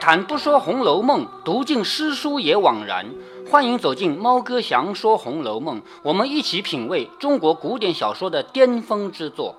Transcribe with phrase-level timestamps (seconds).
[0.00, 3.06] 谈不说《红楼梦》，读尽诗书也枉然。
[3.50, 9.56] 欢迎走进猫哥祥说《红楼梦》，我们一起品味中国古典小说的巅峰之作。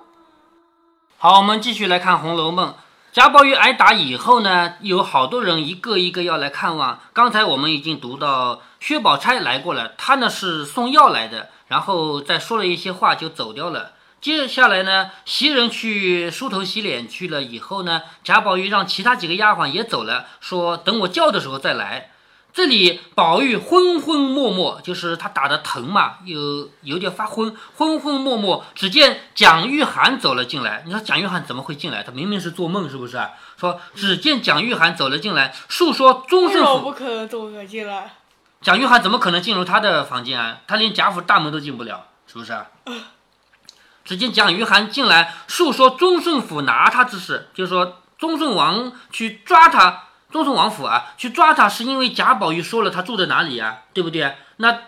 [1.18, 2.70] 好，我们继续来看《红楼梦》。
[3.12, 6.98] 贾宝玉挨打以后呢，有好多人一个一个要来看望。
[7.12, 13.92] 刚才我们已经读到薛宝钗来过了，她呢是送药来的，然后再说了一些话就走掉了。
[14.20, 22.10] 接下来呢，袭人去梳头洗脸去了以后呢，贾宝玉让其他几个丫鬟也走了，说等我叫的时候再来。
[22.52, 28.64] 这里宝玉昏昏默默，就是他打的疼嘛，有有点发昏，昏昏默默。
[28.74, 32.02] 只见蒋玉菡走了进来，你说蒋玉菡怎么会进来？
[32.02, 33.18] 他明明是做梦，是不是？
[33.56, 38.16] 说只见蒋玉菡走了进来，诉说终胜府不可能走了进来。
[38.60, 40.60] 蒋玉菡怎么可能进入他的房间啊？
[40.66, 42.52] 他连贾府大门都进不了，是不是？
[44.04, 50.04] 只见蒋玉菡进来，诉说忠顺府拿他之事，就是说忠顺王去抓他。
[50.30, 54.36] 忠顺王府啊，去抓他是因为贾宝玉说了他住在哪里啊，对不对？
[54.58, 54.78] 那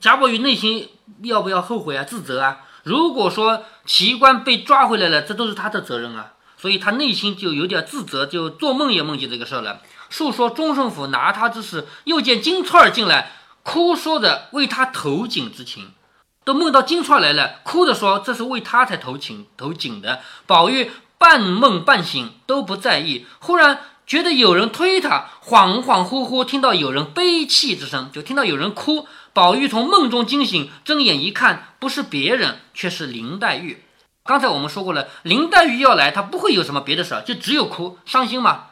[0.00, 0.90] 贾宝玉内心
[1.22, 2.58] 要不要后悔啊、自责啊？
[2.82, 9.80] 如果说奇观被抓回来了，这都是他的责任啊，所以他内心就有点自责，就做梦也梦见这个事儿了。
[10.10, 13.32] 诉说忠顺府拿他之事，又见金钏儿进来，
[13.62, 15.92] 哭说着为他投井之情，
[16.44, 20.20] 都梦到金钏来了，哭着说这是为他才投井投井的。
[20.46, 23.80] 宝玉半梦半醒都不在意，忽然。
[24.04, 29.06] 觉得有人推他，恍恍惚惚听到有人悲泣之声，就听到有人哭。
[29.32, 33.84] 宝玉从梦中惊醒，睁眼一看，不是别人，却是林黛玉。
[34.24, 38.64] 刚才我们说过了，林黛玉要来，她不会有什么别的事儿，就只有哭伤心嘛。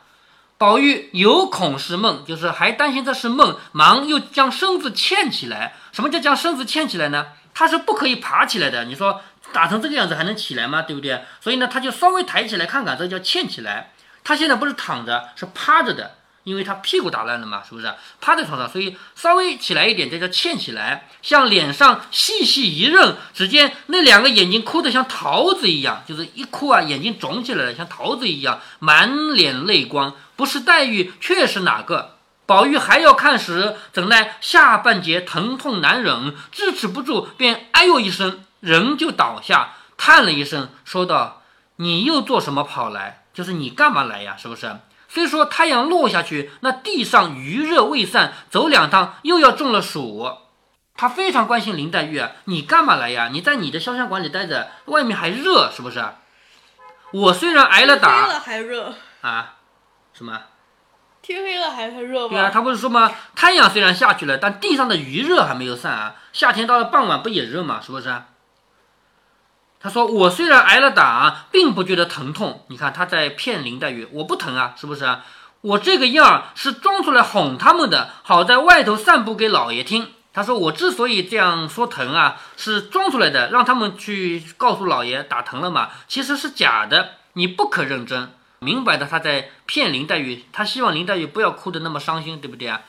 [0.58, 5.76] 宝玉有恐是梦，就是还担心这是梦，忙又将身子欠起来。
[5.92, 7.26] 什么叫将身子欠起来呢？
[7.54, 8.84] 他是不可以爬起来的。
[8.84, 9.20] 你说
[9.52, 10.82] 打成这个样子还能起来吗？
[10.82, 11.24] 对不对？
[11.40, 13.92] 所以呢，他就稍微抬起来看看，这叫欠起来。
[14.22, 17.92] 他现在不是躺着，是趴着的，因为他屁股打烂了嘛，是不是？
[18.20, 21.08] 趴在床上，所以稍微起来一点，这叫欠起来。
[21.22, 30.14] 向脸上细细一认，只见那两个眼睛哭得像桃子一样，就是一哭啊，眼睛肿起来了，像桃子一样，满脸泪光。
[30.36, 32.16] 不是黛玉，却是哪个？
[32.50, 41.42] 宝玉还要看时，怎奈下半截疼痛难忍，支持不住，便哎呦一声，人就倒下，叹了一声，说道
[41.78, 44.34] ：“你又做什么跑来？”就是你干嘛来呀？
[44.36, 44.78] 是不是？
[45.08, 50.28] 虽说太阳落下去，那地上余热未散，走两趟又要中了暑。
[50.96, 53.28] 他非常关心林黛玉啊，你干嘛来呀？
[53.30, 56.04] 你在你的潇湘馆里待着，外面还热，是不是？
[57.12, 59.54] 我虽然挨了打，了还热啊？
[60.12, 60.36] 什么？
[61.30, 62.28] 天黑了还还热吗？
[62.30, 63.12] 对啊，他不是说吗？
[63.36, 66.16] 太阳虽然下去了，但地上的余热还没有散啊。
[66.32, 67.80] 夏天到了傍晚不也热吗？
[67.80, 68.12] 是不是？
[69.78, 72.64] 他说：“我虽然挨了打，并不觉得疼痛。
[72.68, 75.24] 你看他在骗林黛玉，我不疼啊，是不是啊？
[75.60, 80.08] 我这个样是装出来哄他们的，好在外头散布给老爷听。
[80.32, 85.90] 他说我之所以这样说疼啊，是装出来的，让他们去告诉老爷打疼了嘛。
[86.08, 88.32] 其实是假的，你不可认真。
[88.62, 92.82] 明摆的，他在骗林黛玉，他希望林黛玉不要哭得那么伤心，对不对啊？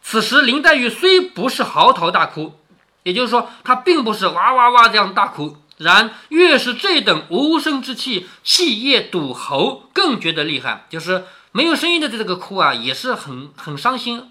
[0.00, 2.58] 此时林黛玉虽不是嚎啕大哭，
[3.02, 10.86] 也就是说，她并不是哇哇哇这样大哭。”然越是这等无声之气，气液堵喉，更觉得厉害。
[10.88, 14.30] 就是没有声音的这个哭啊，也是很很伤心。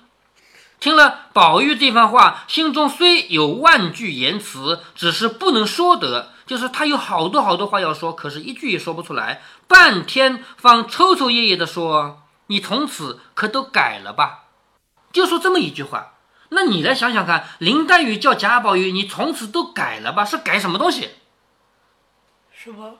[0.79, 6.31] 听了宝玉这番话，心中虽有万句言辞，只是不能说得。
[6.51, 9.41] 就是他有好多好多话要说，可是一句也说不出来。
[9.69, 14.47] 半天方抽抽噎噎的说：“你从此可都改了吧？”
[15.13, 16.15] 就说这么一句话。
[16.49, 21.11] 那你来想想看，林黛玉叫贾宝玉：“你从此都改了吧？”是改什么东西？
[22.51, 22.95] 什么？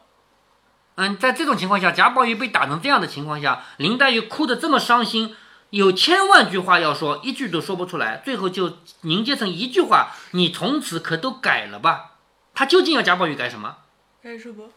[0.95, 5.35] 嗯，在这种情况下，贾宝玉被打成这样的情况下，林黛玉哭得这么伤心，
[5.71, 12.10] 有千万句话要说，一句都说不出来，最后就凝结成一句话：“你从此可都改了吧？”
[12.53, 13.77] 他究竟要贾宝玉改什么？
[14.23, 14.69] 改什么？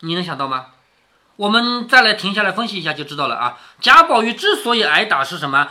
[0.00, 0.66] 你能想到吗？
[1.36, 3.58] 我们再来停下来分析一下就知道了啊。
[3.80, 5.68] 贾宝玉之所以挨打是什么？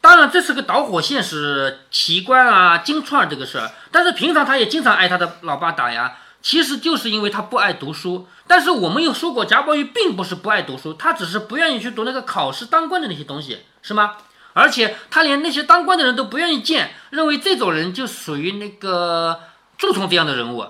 [0.00, 3.70] 当然这是个导火线，是奇观啊、金钏这个事儿。
[3.90, 6.18] 但是平常他也经常挨他的老爸打呀。
[6.40, 14.16] 其实就是因为他不爱读书，但是我们又说过，贾宝玉并不是不爱读书，他只是不愿意去读那个考试当官的那些东西，是吗？
[14.52, 19.40] 而且他连那些当官的人都不愿意见，认为这种人就属于那个
[19.76, 20.64] 蛀虫这样的人物，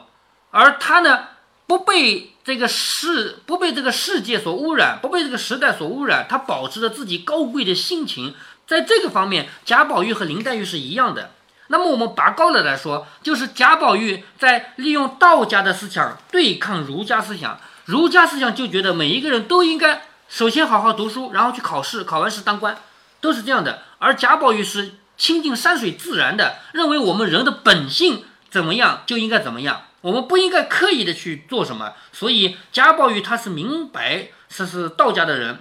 [0.50, 1.28] 而他呢，
[1.66, 8.34] 不被这个世不被这个世界所污染，不被这个时代所污染，他保持着自己高贵的心情，
[8.66, 11.32] 在这个方面，贾宝玉和林黛玉是一样的。
[11.68, 17.60] 那么我们拔高了来说，就是贾宝玉在利用道家的思想对抗儒家思想。
[17.84, 22.76] 儒家思想就觉得每一个人都应该首先好好读书，然后去考试，考完试当官。
[23.20, 23.82] 都是这样的。
[23.98, 31.94] 而贾宝玉是亲近山水自然的，认为我们人的本性怎么样就应该怎么样，我们不应该刻意的去做什么。
[32.12, 35.58] 所以贾宝玉他是明白这是道家的人，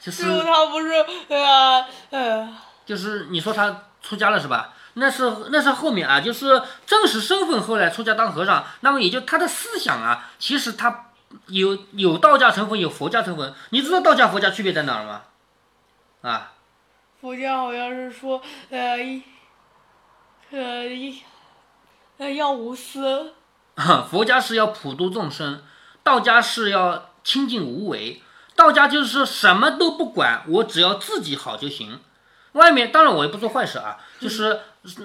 [0.00, 0.92] 就是他不是
[1.28, 2.56] 呃呃，
[2.86, 4.74] 就是你说他出家了是吧？
[4.94, 11.10] 那是那是后面啊，就是正式身份后来出家当和尚，那么也就他的思想啊，其实他
[11.46, 13.54] 有有道家成分，有佛家成分。
[13.70, 15.22] 你知道道家佛家区别在哪儿吗？
[16.22, 16.52] 啊，
[17.20, 19.22] 佛家好像是说呃一
[20.50, 21.22] 呃一
[22.16, 23.34] 呃要无私，
[24.10, 25.62] 佛家是要普度众生，
[26.02, 28.22] 道家是要清净无为。
[28.56, 32.00] 道家就是什么都不管，我只要自己好就行。
[32.52, 34.60] 外面当然我也不做坏事啊，就是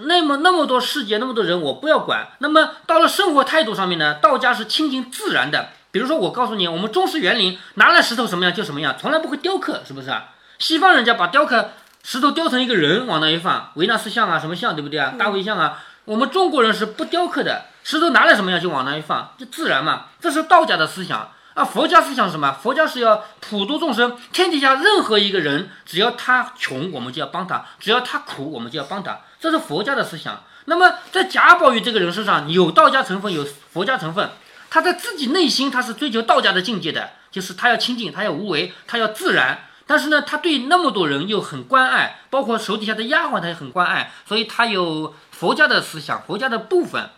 [0.06, 2.30] 那么那么多世界那么多人我不要管。
[2.40, 5.70] 那么到了生活态度上面呢，道家是亲近自然的。
[5.92, 10.32] 比如说我告诉你，我们中式园林拿来石头什么样就什么样，从来不会雕刻，是不是啊？
[10.58, 11.70] 西方人家把雕刻
[12.02, 15.14] 石头雕成一个人往那一放，维纳斯像啊什么像对不对啊？
[15.20, 15.84] 大卫像啊。
[16.06, 20.06] 我们中国人是不雕刻的，石头拿来什么样就往那一放，就自然嘛。
[20.20, 21.32] 这是道家的思想。
[21.54, 22.58] 啊，佛家思想是什么？
[22.64, 29.20] 佛家是要普度众生，天底下任何一个人，只要他穷，我们就要帮他；只要他苦，我们就要帮他。
[29.40, 30.42] 这是佛家的思想。
[30.66, 34.32] 那么在贾宝玉这个人身上，有道家成分，有佛家成分。
[34.72, 39.66] 他在自己内心，他是追求道家的境界的，就是他要清净，他要无为，他要自然。
[39.86, 47.12] 但是呢，他对那么多人又很关爱，包括手底下的丫鬟，他也很关爱，所以他有佛家的思想，佛家的部分。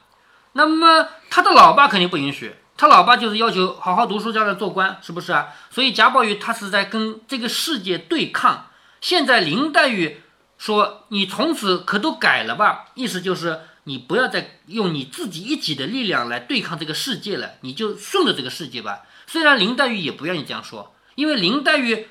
[0.58, 2.56] 那么他的老爸肯定不允许。
[2.78, 5.48] 他老爸就是要求好好读书，将来做官，是不是啊？
[5.70, 8.68] 所以贾宝玉他是在跟这个世界对抗。
[9.02, 10.22] 现在林黛玉
[10.58, 19.02] 说：“你从此可都改了吧？”意思就是你不要再用你自己一己的力量来对抗这个世界了，你就顺着这个世界吧。
[19.28, 22.08] 虽然林黛玉也不愿意这样说，因为林黛玉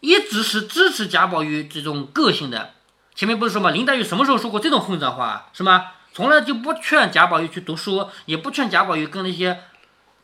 [0.00, 2.74] 一直是支持贾宝玉这种个性的。
[3.14, 3.70] 前面不是说吗？
[3.70, 5.50] 林黛玉什么时候说过这种混账话？
[5.52, 5.86] 是吗？
[6.18, 9.60] 从来就不劝贾宝玉去读书，也不劝贾宝玉跟那些。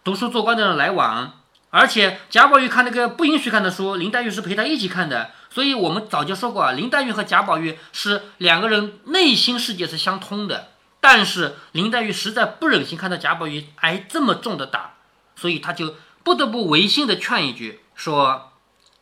[0.03, 1.39] 读书做官的人来往，
[1.71, 5.31] 而且贾宝玉看那个不允许看的书，林黛玉是陪他一起看的。
[5.51, 10.71] 所以我们早就说过啊，林黛玉和贾宝玉是两个人内心世界是相通的。
[11.01, 14.95] 但是林黛玉实在不忍心看到贾宝玉挨这么重的打，
[15.37, 15.95] 所以她就
[16.25, 18.51] 不得不违心的劝一句，说：“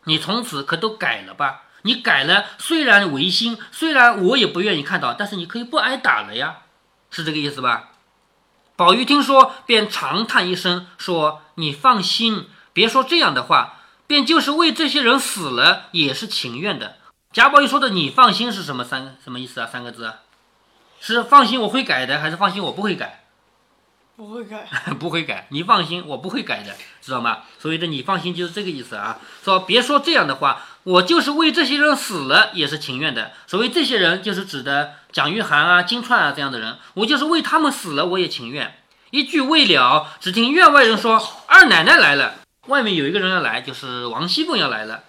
[0.04, 1.62] 你从此可都改了吧？
[1.84, 6.58] 你改了，虽然违心，虽然我也不愿意看到，但是你可以不挨打了呀，
[7.12, 7.90] 是这个意思吧？”
[8.74, 16.96] 宝玉听说，便长叹一声，说：“你放心，别说这样的话，便就是为这些人死了，也是情愿的。”
[17.32, 19.66] 贾宝玉说的“你放心”是什么三什么意思啊？
[19.66, 20.14] 三个字，
[21.00, 23.24] 是放心我会改的，还是放心我不会改？
[24.16, 24.68] 不会改，
[25.00, 25.46] 不会改。
[25.50, 27.42] 你放心，我不会改的，知道吗？
[27.58, 29.18] 所以的“你放心”就是这个意思啊。
[29.42, 33.32] 说别说这样的话，我就是为这些人死了，也是情愿的。
[33.46, 34.94] 所谓这些人，就是指的。
[35.12, 38.78] 蒋玉菡啊，金钏啊，这样的人，我就是为他们死了，我也情愿。
[39.10, 42.36] 一句未了，只听院外人说：“二奶奶来了。”
[42.68, 45.04] 外面有一个人要来，就是王熙凤要来了。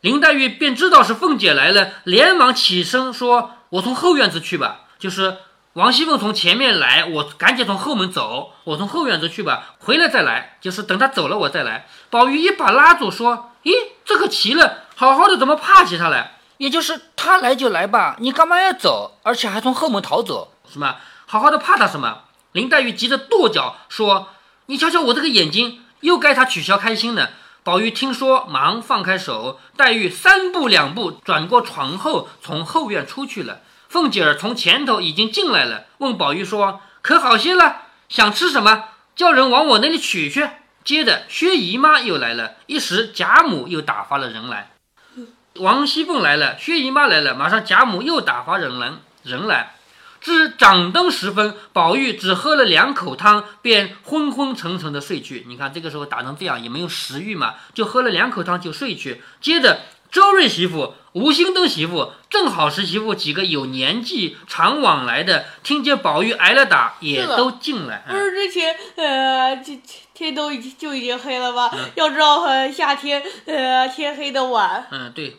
[0.00, 5.36] 林黛玉便知道是凤姐来了，连忙起身说：“我从后院子去吧。”就是
[5.74, 10.56] 王熙凤从前面来，我赶紧从后门走，我从后院子去吧，回来再来。
[10.62, 11.86] 就是等她走了，我再来。
[12.08, 13.72] 宝玉一把拉住，说：“咦，
[14.04, 19.18] 这可奇了，好好的怎么怕起他来？”也就是他来就来吧，你干嘛要走？
[19.24, 20.96] 而且还从后门逃走，什么？
[21.26, 22.22] 好好的怕他什么？
[22.52, 24.28] 林黛玉急着跺脚说
[24.66, 27.30] ：“你瞧瞧我这个眼睛，又该他取消开心呢。”
[27.64, 33.60] 宝玉听说，忙放开手，黛玉三步两步转过床后，从后院出去了。
[33.88, 37.82] 凤姐儿从前头已经进来了，问宝玉说：“可好些了？
[38.08, 38.84] 想吃什么？
[39.16, 40.48] 叫人往我那里取去。”
[40.84, 44.70] 接着薛姨妈又来了，一时贾母又打发了人来。
[45.56, 49.74] 王熙凤来了，薛姨妈来了，马上贾母又打发人来人来。
[50.20, 55.44] 至掌灯时分，宝玉只喝了两口汤，便昏昏沉沉的睡去。
[55.48, 59.20] 你看这个时候打成这样，也没有食欲嘛，就喝了两口汤就睡去。
[59.40, 59.80] 接着
[60.12, 68.04] 周瑞媳妇、吴兴登媳妇、正好是媳妇几个有年纪、常往来的，听见宝玉挨了打，也都进来。
[68.06, 71.74] 不是之前呃，天天都已经就已经黑了吧？
[71.94, 74.86] 要知道呃，夏天呃，天黑的晚。
[74.90, 75.38] 嗯，对。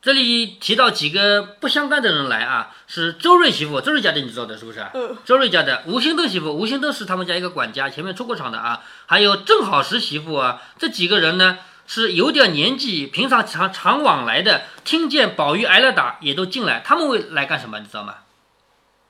[0.00, 4.86] 这里提到几个不相干的人来啊，是周瑞媳妇，周瑞家的你知道的是不是？
[4.94, 5.18] 嗯。
[5.26, 8.80] 周瑞家的吴兴登媳妇，吴兴登是他们家一个管家，前面出过场的啊。
[9.04, 16.82] 还有正好时媳妇啊，这几个人呢是有点年纪，平常常常往来的，听见宝玉挨了打，也都进来。
[16.84, 17.78] 他们会来干什么？
[17.78, 18.14] 你知道吗？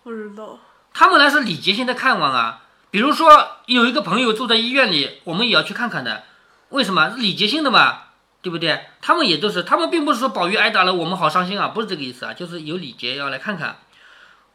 [0.02, 0.58] 不知道。
[0.92, 2.62] 他们来是礼节性的看望啊。
[2.90, 6.24] 比如说有一个朋友住在医院里，我们也要去看看的。
[6.68, 7.08] 为什么？
[7.16, 8.02] 礼节性的嘛。
[8.42, 8.86] 对不对？
[9.02, 13.78] 他们也都是，他们并不是说宝玉挨打了，我们好伤心啊，不是这个意思啊，就是有礼节要来看看。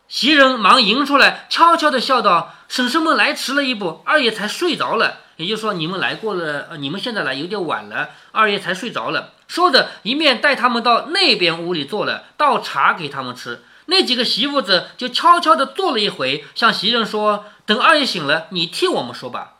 [0.07, 5.17] 袭人忙迎出来，悄悄地笑道：“婶婶们来迟了一步，二爷才睡着了。
[5.41, 13.63] 也就是说，你们来过了，你们现在来有点晚了，二爷才睡着了。”说着，一面带他们到那边屋里坐了，倒茶给他们吃。
[13.88, 19.55] 那几个媳妇子就悄悄地坐了一回，向袭人说：“等二爷醒了，你替我们说吧。”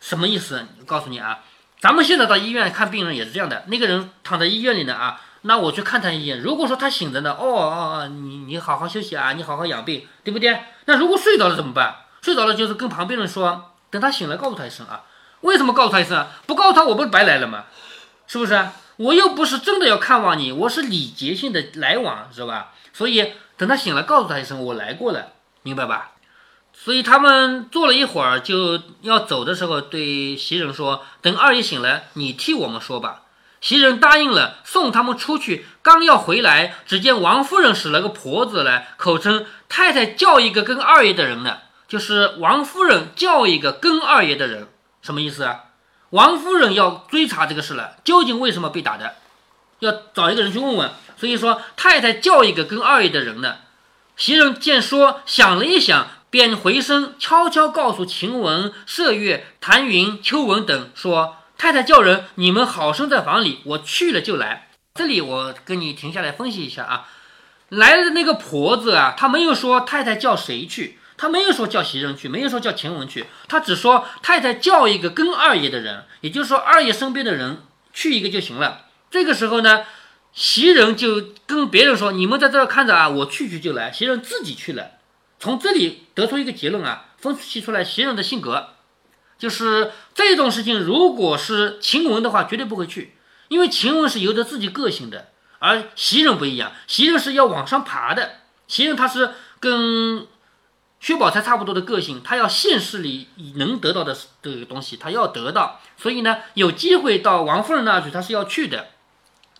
[0.00, 0.66] 什么意思？
[0.86, 1.40] 告诉你啊，
[1.80, 5.20] 咱们现在到医院看病人也是这样的，那个人躺在医院里呢啊。
[5.42, 6.40] 那我去看他一眼。
[6.40, 10.58] 如果说他醒着呢，哦哦哦，你你好好休息啊，你好好养病，对不对？
[10.86, 11.96] 那如果睡着了怎么办？
[12.22, 15.02] 睡着了就是跟旁边人说，等他醒了告诉他一声啊。
[15.46, 16.26] 为什么告诉他一声？
[16.46, 17.64] 不告诉他我不是白来了吗？
[18.26, 18.68] 是不是？
[18.96, 22.72] 我又不是真的要看望你，我是礼节性的来往，是吧？
[22.92, 26.12] 所以等他醒了告诉他一声，我来过了，明白吧？
[26.72, 33.22] 所以他们坐了一会儿就要走的时候，对袭人说，等二爷醒了，你替我们说吧。
[33.60, 35.66] 袭人答应了，送他们出去。
[35.82, 44.68] 刚要回来，只见王夫人使了个婆子来，口称太太叫一个跟二爷的人呢，就是王夫人叫一个跟二爷的人，
[45.06, 45.66] 什么意思啊？
[46.10, 49.14] 王夫人要追查这个事了，究竟为什么被打的？
[49.78, 50.90] 要找一个人去问问。
[51.16, 53.58] 所以说太太叫一个跟二爷的人呢。
[54.16, 61.36] 袭人见说，想了一想，便回身悄悄告诉晴雯、麝月、谭云、秋纹等说。
[61.58, 64.68] 太太叫人，你们好生在房里，我去了就来。
[64.94, 67.08] 这里我跟你停下来分析一下啊，
[67.70, 78.86] 来的那个婆子啊，她没有说太太叫谁去，他没有说叫袭人去，没有说叫晴雯去，他只说太太叫一个跟二爷的人，也就是说二爷身边的人去一个就行了。
[79.10, 79.84] 这个时候呢，
[80.32, 83.90] 袭人就跟别人说，你们在这儿看着啊，我去去就来。
[83.90, 84.92] 袭人自己去了，
[85.38, 88.70] 从这里得出一个结论啊，分析出来袭人的性格。
[89.38, 93.14] 就是这种事情，如果是晴雯的话，绝对不会去，
[93.48, 98.36] 因为晴雯是有着自己个性的，而袭人不一样，袭人是要往上爬的。
[98.66, 99.30] 袭人他是
[99.60, 100.26] 跟
[100.98, 108.88] 薛宝钗差不多的个性，她要现实里能得到的这个东西，她要得到，所以呢，有机会到王夫人那去，她是要去的。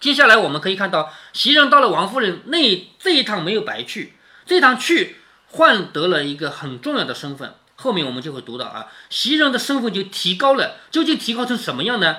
[0.01, 5.17] 接下来我们可以看到，袭人到了王夫人那这一趟没有白去，这趟去
[5.51, 7.55] 换得了一个很重要的身份。
[7.77, 12.17] 后面我们就会读到啊，袭人的身份就提高了，究竟提高成什么样呢？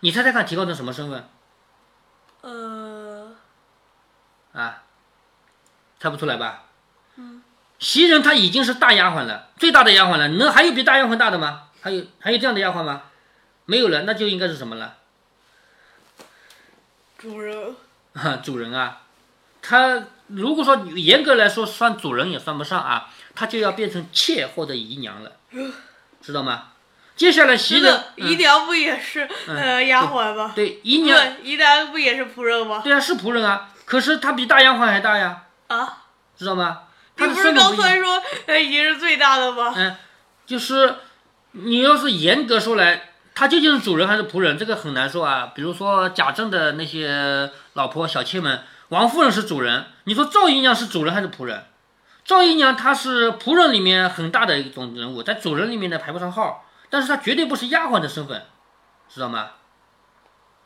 [0.00, 1.28] 你猜猜看，提高成什么身份？
[2.42, 3.34] 呃，
[4.52, 4.82] 啊，
[5.98, 6.64] 猜不出来吧？
[7.78, 11.62] 嗯，袭人她已经是大丫鬟了，最大的丫鬟了，能还有比大丫鬟大的吗？
[11.80, 13.02] 还有还有这样的丫鬟吗？
[13.64, 14.96] 没有了，那就应该是什么了？
[17.18, 17.74] 主人。
[18.14, 19.02] 啊， 主人啊，
[19.62, 23.08] 他如果说严格来说算主人也算不上啊。
[23.34, 25.30] 他就要变成妾或者姨娘了，
[26.20, 26.72] 知道吗？
[27.14, 30.50] 接下来袭人，姨娘不也是呃丫鬟吗？
[30.56, 32.80] 对，姨娘，姨娘不也是仆人吗？
[32.82, 33.70] 对啊，是仆人啊。
[33.84, 35.44] 可是她比大丫鬟还大呀。
[35.68, 35.98] 啊，
[36.36, 36.80] 知道吗？
[37.18, 39.72] 你不是刚才说呃已经是最大的吗？
[39.76, 39.96] 嗯，
[40.46, 40.96] 就是
[41.52, 45.52] 你要是严格说来，他究竟是主人还是仆人，这个很难说啊。
[45.54, 51.64] 比如说贾政的那些老婆小妾们，王夫人是主人，你说赵姨娘是主人还是仆人？
[52.24, 58.44] 赵姨娘她是仆人里面很大的一种人物，在主人里面呢排不上号，但是她绝对不是丫鬟的身份，
[59.08, 59.50] 知道吗？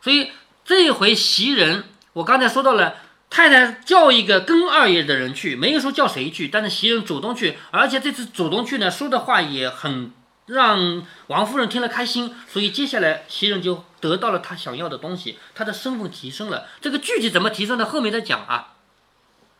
[0.00, 0.32] 所以
[0.64, 2.96] 这一回袭人，我刚才说到了，
[3.32, 10.12] 太太叫一个跟二爷的人去，没有说叫谁去，但是袭人主动去，而且这次主动去呢，说的话也很
[10.44, 16.66] 让王夫人听了开心，所以接下来袭人就得到了她想要的东西，她的身份提升了。
[16.82, 18.74] 这个具体怎么提升的，后面再讲啊。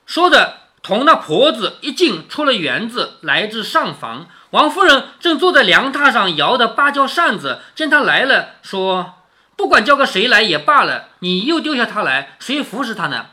[0.04, 0.58] 说着。
[0.82, 4.26] 同那婆子一进，出了园子，来至上房。
[4.50, 9.14] 王夫人正坐在凉榻上摇的芭蕉扇子，见他来了，说
[9.56, 13.26] ：“不管叫个谁来也罢了，你又丢下他来，谁服侍他呢？”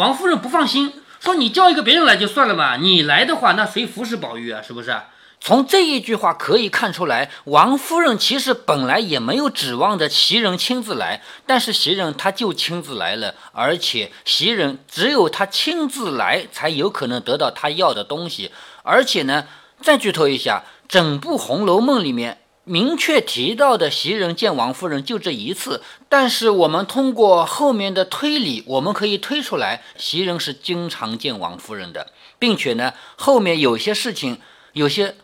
[0.00, 4.62] 王夫人不放心，说：“你叫一个别人来就算了嘛，你来的话，那谁服侍宝玉啊？
[4.66, 4.96] 是不是？”
[5.42, 18.50] 从这一句话可以看出来，王夫人其实本来也没有指望着袭人亲自来，但是袭人她就亲自来了，而且袭人只有她亲自来，才有可能得到她要的东西。
[18.82, 19.44] 而且呢，
[19.82, 34.40] 再剧透一下，整部《红楼梦》里面明确提到的袭人见王夫人就这一次，但是我们通过后面的推理，我们可以推出来，袭人是经常见王夫人的，并且呢，后面有些事情，
[34.74, 35.16] 有些。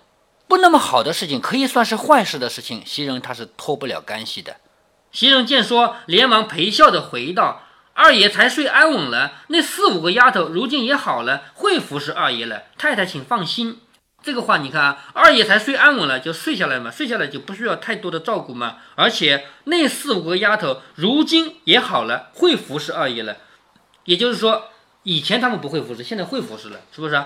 [0.49, 4.59] 不那么好的事情，可以算是坏事的事情，袭人她是脱不了干系的。
[5.11, 7.63] 袭人见说，连忙陪笑的回道
[7.95, 12.63] ：“二爷才睡安稳了，那四五个丫头如今也好了，会服侍二爷了。
[12.79, 13.81] 太太请放心。”
[14.27, 18.79] 这个话你看啊，二爷才睡安稳了，就睡下来嘛，睡下来就不需要太多的照顾嘛。
[18.97, 23.37] 而且那四五个丫头如今也好了，会服侍二爷了。
[24.03, 24.65] 也就是说，
[25.05, 27.23] 以前他们不会服侍，现在会服侍了，是不是？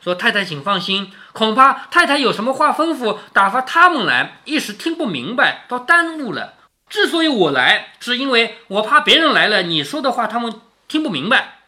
[0.00, 6.54] 说太太请放心，恐怕太太有什么话吩咐，打发他们来，一时听不明白，倒耽误了。
[6.88, 10.52] 之所以我来，是因为我怕别人来了，你说的话他们
[10.88, 11.60] 听不明白。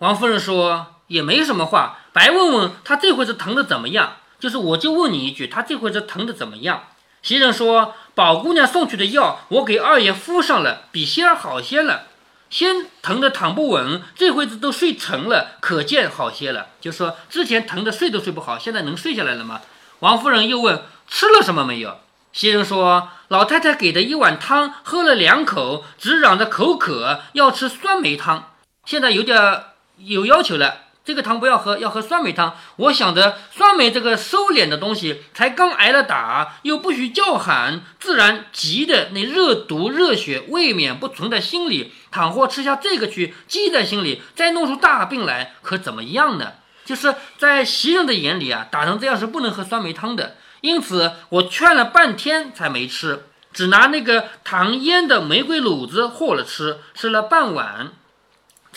[0.00, 0.94] 王夫人说。
[1.08, 4.16] 也没什么话，白问问他这回子疼的怎么样？
[4.40, 6.88] 就是我就问你一句，他这回子疼的怎么样？
[7.22, 12.06] 袭人说：“宝姑娘送去的药，我给二爷敷上了，比先儿好些了。
[12.50, 16.70] 先疼的躺不稳，这回子都睡沉了，可见好些了。
[16.80, 19.60] 就说之前疼的睡都睡不好，现在能睡下来了吗？”
[20.00, 21.98] 王夫人又问：“吃了什么没有？”
[22.34, 28.50] 袭人说：“老太太给的一碗汤，喝了两口，只嚷着口渴，要吃酸梅汤。
[28.84, 29.62] 现在有点
[29.98, 32.54] 有要求了。”这个汤不要喝，要喝酸梅汤。
[32.76, 41.94] 我想着酸梅这个收敛的东西，才刚挨了打，又不许叫喊，自然急的那热毒热血未免不存在心里。
[42.10, 46.52] 倘或吃下这个去积在心里，再弄出大病来，可怎么样呢？
[46.84, 50.36] 就是在袭人的眼里啊，打成这样是不能喝酸梅汤的。
[50.60, 53.24] 因此我劝了半天才没吃，
[53.54, 57.92] 只拿那个糖腌的玫瑰卤子和了吃，吃了半碗。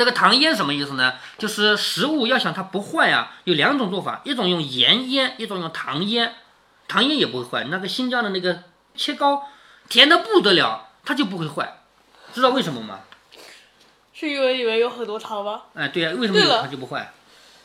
[0.02, 1.14] 这个糖腌什么意思呢？
[1.38, 6.34] 就是食物要想它不坏啊，有两种做法，一种用盐腌，一种用糖腌。
[6.88, 8.64] 糖腌也不会坏，那个新疆的那个
[8.96, 9.44] 切糕，
[9.90, 11.82] 甜的不得了，它就不会坏。
[12.34, 13.02] 知道为什么吗？
[14.12, 15.62] 是因为里面有很多糖吗？
[15.76, 17.14] 哎，对呀，为什么有糖就不坏？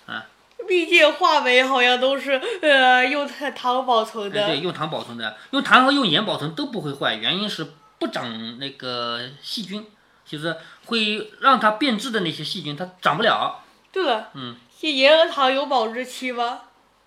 [0.04, 0.26] 啊？
[0.68, 4.46] 毕竟话梅好像都是呃用糖保存的。
[4.46, 9.86] 对，用糖保存的，用糖和用盐保存都不会坏，原因是不长那个细菌。
[10.26, 10.56] 就是
[10.86, 13.62] 会让它变质的那些细菌，它长不了。
[13.92, 16.62] 对了，嗯，盐和糖有保质期吗？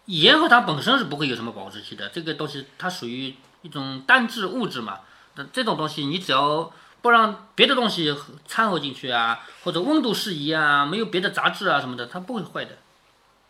[0.06, 5.00] 盐和糖本身是不会有什么保质期的，这个东西它属于一种单质物质嘛。
[5.36, 8.16] 那这种东西你只要不让别的东西
[8.48, 12.78] 掺和进去啊，或者温度适宜啊，没有别的杂质啊什么的，它不会坏的。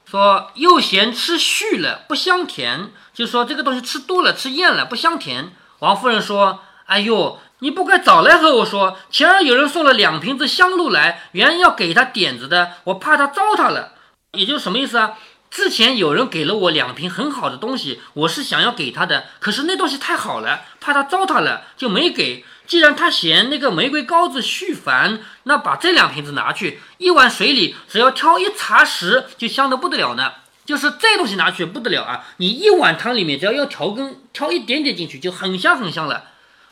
[0.06, 5.54] 说又嫌吃续了不香甜，就说这个东西吃多了吃厌了不香甜。
[5.78, 13.94] 王夫人说：“哎呦。”你不该早来和我说，前儿有人送了两瓶子香露来，原要给他点子的，我怕他糟蹋了。
[14.32, 15.18] 也就是什么意思啊？
[15.52, 22.46] 之前有人给了我两瓶很好的东西，我是想要给他的，可是那东西太好了，怕他糟蹋了，就没给。
[22.66, 30.32] 既然他嫌那个玫瑰膏子续烦，那把这两瓶子拿去，一碗水里只要挑一茶匙，就香的不得了呢。
[30.66, 32.24] 就是这东西拿去不得了啊！
[32.38, 36.26] 你一碗汤里面只要要调羹，挑一点点进去，就很香很香了。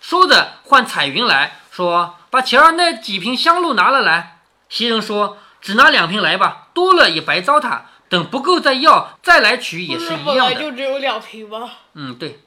[0.10, 4.40] 说着，唤彩云来说：“把前儿那几瓶香露拿了来。”
[4.70, 7.82] 袭人说：“只拿两瓶来吧，多了也白糟蹋。
[8.08, 11.70] 等不够再要，再来取也是一样的。”就只有两瓶吗？
[11.94, 12.40] 嗯，对。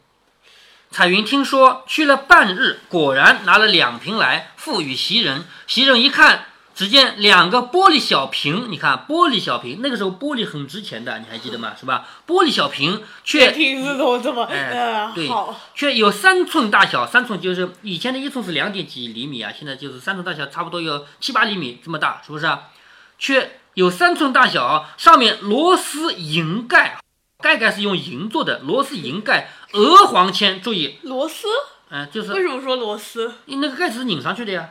[0.91, 5.45] 彩云听说去了半日，果然拿了两瓶来，付与袭人。
[5.67, 6.47] 袭人一看。
[6.81, 11.75] 只见两个玻璃小瓶，你看玻璃小瓶，那个时候玻璃很值钱的，你还记得吗？
[11.79, 12.09] 是吧？
[12.27, 15.29] 玻璃小瓶却瓶子都这么哎，对，
[15.75, 22.71] 却有三寸大小，三寸就是以前的一寸是两点几厘米啊，现在就是三寸大小，差不多有七八厘米这么大，是不是啊？
[23.19, 26.99] 却有三寸大小，上面螺丝银盖，
[27.43, 31.47] 盖盖是用银做的，螺丝银盖，鹅黄铅，注意螺丝，
[31.91, 33.35] 嗯，就是为什么说螺丝？
[33.45, 34.71] 你那个盖子是拧上去的呀，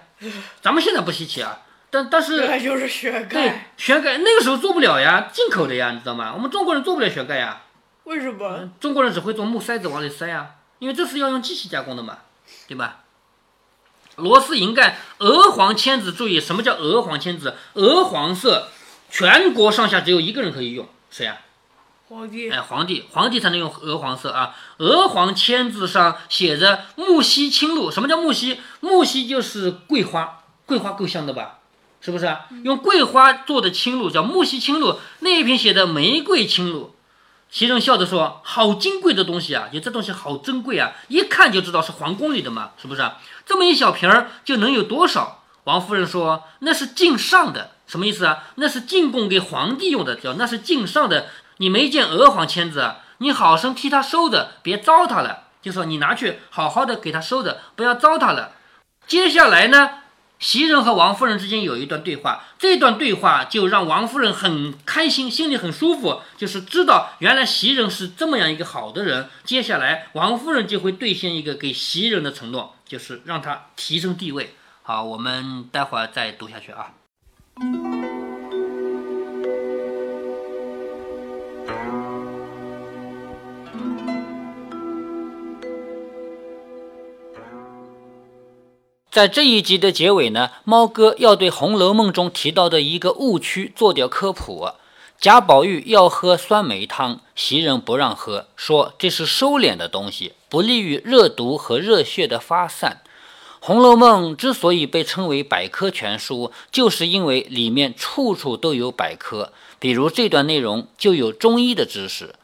[0.59, 1.59] 咱们现在不稀奇啊。
[1.91, 3.29] 但但是，对，就是旋盖。
[3.29, 6.33] 对，旋盖那个时候做不了呀，进口的呀，你知道吗？
[6.35, 7.61] 我们中国人做不了旋盖呀。
[8.03, 8.69] 为什么？
[8.79, 12.19] 中国人只会做木塞子往里塞呀，因为这是要用机器加工的嘛，
[12.67, 12.99] 对吧？
[14.15, 17.55] 螺丝银盖，鹅黄签子，注意什么叫鹅黄签子？
[17.73, 18.67] 鹅黄色，
[19.09, 21.37] 全国上下只有一个人可以用，谁呀？
[22.09, 22.49] 皇帝。
[22.49, 24.55] 哎，皇帝，皇帝才能用鹅黄色啊。
[24.77, 28.57] 鹅黄签子上写着木樨青露，什么叫木樨？
[28.81, 31.58] 木樨就是桂花，桂花够香的吧？
[32.01, 32.45] 是不是啊？
[32.63, 36.95] 用桂花做的青露叫木樨青露，那一瓶写的玫瑰青露。
[37.51, 43.01] 袭人笑着说：“好金贵的东西啊，就这东西好珍贵啊，一看就知道是皇宫里的嘛，是不是？
[43.45, 48.43] 这么一小瓶儿就能有多少？”王夫人说：“那是敬上的，什么意思啊？
[48.55, 51.27] 那是进贡给皇帝用的，叫那是敬上的。
[51.57, 52.99] 你没见娥皇签字啊？
[53.17, 55.47] 你好生替他收着，别糟蹋了。
[55.61, 58.51] 就说你拿去好好的给他收着，不要糟蹋了。
[59.07, 59.89] 接下来呢？”
[60.39, 69.29] 袭人和王夫人之间有一段对话，这段对话就让王夫人很开心，心里很舒服，就是知道原来袭人是这么样一个好的人。
[69.43, 74.55] 接下来王夫人就会兑现一个给袭人的承诺，就是让她提升地位。
[74.81, 76.93] 好，我们待会儿再读下去啊。
[89.11, 94.69] 在这一集的结尾呢，猫哥要对《红楼梦》中提到的一个误区做点科普。
[95.19, 103.01] 贾宝玉要喝酸梅汤，袭人不让喝，说这是收敛的东西，不利于热毒和热血的发散。
[103.59, 112.35] 《红楼梦》之所以被称为百科全书，就是因为里面处处都有百科，比如这段内容就有中医的知识。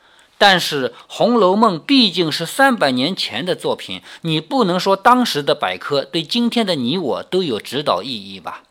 [0.47, 8.61] 但是《红楼梦》毕竟是三百年前的作品，你不能说当时的百科对今天的你我都有指导意义吧？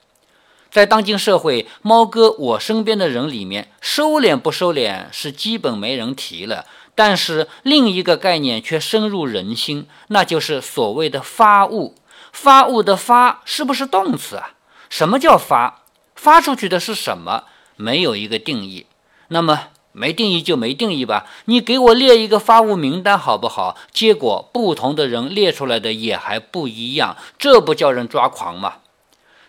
[0.70, 6.64] 在当今社会，猫哥我身边的人里面，收敛不收敛是基本没人提了。
[6.94, 11.96] 但是另一个概念却深入人心，那就是所谓的发物。
[12.32, 14.52] 发物的发是不是动词啊？
[14.88, 15.82] 什么叫发？
[16.14, 17.46] 发出去的是什么？
[17.74, 18.86] 没有一个定义。
[19.26, 21.24] 那么没定义就没定义吧。
[21.46, 23.76] 你给我列一个发物名单好不好？
[23.92, 28.74] 结果不同的人列出来的也还不一样，这不叫人抓狂吗？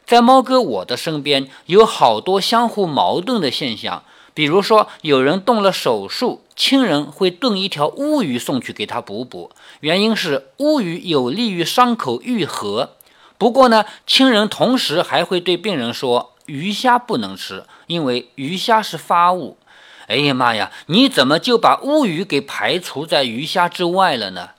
[0.06, 4.04] 在猫哥我的身边有好多相互矛盾的现象，
[4.36, 12.92] 比如说有人动了手术，亲人会炖一条乌鱼送去给他补补，原因是乌鱼有利于伤口愈合。
[13.40, 19.58] 不过呢，亲人同时还会对病人说，鱼虾不能吃，因为鱼虾是发物。
[20.08, 24.52] 哎呀妈呀，你怎么就把乌鱼给排除在鱼虾之外了呢？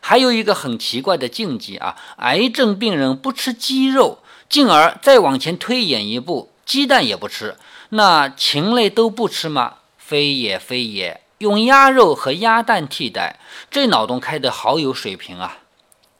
[0.00, 4.18] 还有一个很奇怪的禁忌啊，癌症病人不吃鸡肉。
[4.46, 7.56] 进而再往前推演一步，鸡蛋也不吃，
[7.88, 9.76] 那禽类都不吃吗？
[9.96, 15.58] 非也非也，用鸭肉和鸭蛋替代，这脑洞开得好有水平啊！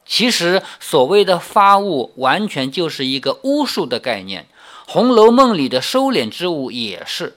[0.07, 4.43] 其实所谓的发物，完全就是一个巫术的概念，
[4.91, 7.37] 《红楼梦》里的收敛之物也是。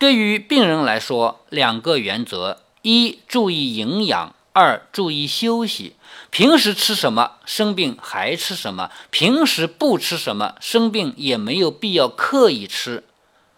[0.00, 5.94] 对于病人来说，两个原则：一注意营养，二注意休息。
[6.30, 13.04] 平时吃什么生病还吃什么，平时不吃什么生病也没有必要刻意吃。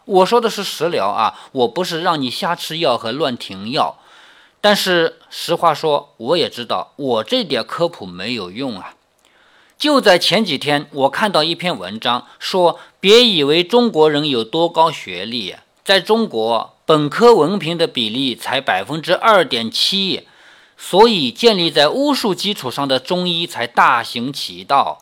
[0.05, 4.01] 我说的是食疗啊，我不是让你瞎吃药和乱停药。
[4.61, 8.97] 但是实话说，我也知道我这点科普没有用啊。
[9.79, 20.27] 就在前几天，我看到一篇文章说，别以为中国人有多高学历，在中国本科文凭的比例才百分之二点七。
[20.77, 24.99] 所以，建立在巫术基础上的中医才大行其道。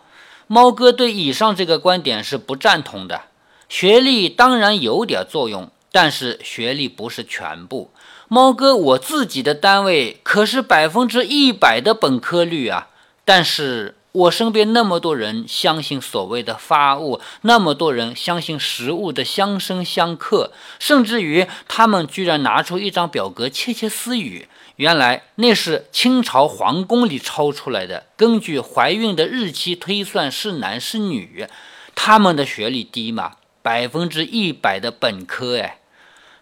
[0.46, 3.22] 猫哥对以上这个观点是不赞同的。
[3.68, 7.90] 学历当然有点作用，但是学历不是全部。
[8.28, 12.88] 猫哥我自己的单位可是百分之一百的本科率啊，
[13.24, 13.96] 但是。
[14.12, 24.48] 我身边那么多人相信所谓的发物，那么多人相信食物的相生相克，甚至于他们居然拿出一张表格窃窃私语。
[24.76, 31.46] 原来那是清朝皇宫里抄出来的，根据怀孕的日期推算是男是女。
[31.94, 35.78] 他们的学历低嘛，百分之一百的本科哎。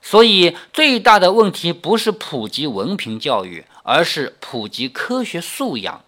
[0.00, 6.04] 所以最大的问题不是普及文凭教育，而是普及科学素养。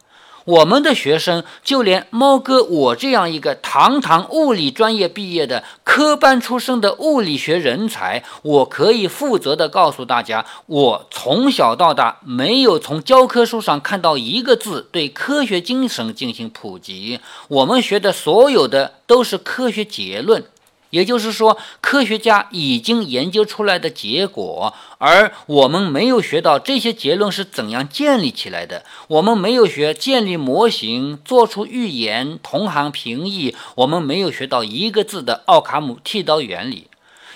[0.50, 17.20] 我们的学生，就连猫哥我这样一个堂堂物理专业毕业的科班出身的物理学人才，我可以负责的告诉大家，我从小到大没有从教科书上看到一个字对科学精神进行普及。
[17.46, 20.44] 我们学的所有的都是科学结论。
[20.90, 28.84] 也就是说，科学家已经研究出来的结果，而我们没有学到这些结论是怎样建立起来的。
[29.08, 36.88] 我们没有学建立模型、做出预言、同行评议，我们没有学到一个字的奥卡姆剃刀原理。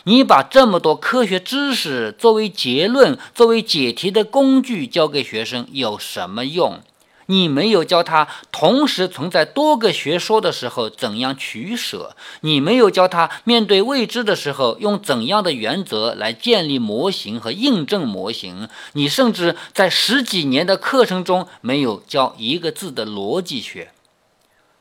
[0.07, 6.81] 你把这么多科学知识作为结论、作为解题的工具教给学生，有什么用？
[7.27, 23.91] 你没有教他同时存在多个学说的时候怎样取舍，你没有教他面对未知的时候用怎样的原则来建立模型和印证模型，你甚至在十几年的课程中没有教一个字的逻辑学。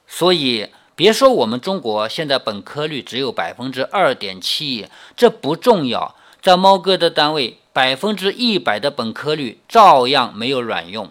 [0.06, 11.10] 所以，别说我们中国现在本科率只有百分之二点七，这不重要，在猫哥的单位，百分之一百的本科率照样没有卵用。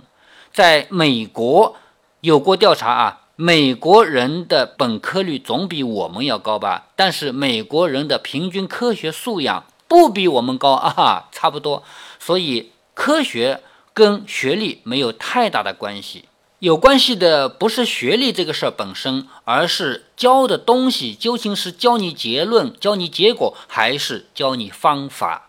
[0.53, 1.77] 在美国
[2.21, 6.88] 有过调查啊，美国人的本科率总比我们要高吧？
[6.95, 11.83] 但是美国人的平均科学素养不比我们高啊，差不多。
[12.19, 13.62] 所以科学
[13.95, 16.27] 跟学历没有太大的关系，
[16.59, 25.49] 有关系的不是学历这个事儿本身，而是教的东西究竟是教你结论、教你结果，还是教你方法。